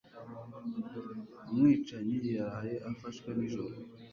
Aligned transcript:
Umwicanyi 1.51 2.15
yaraye 2.37 2.75
afashwe 2.91 3.29
nijoro. 3.37 3.75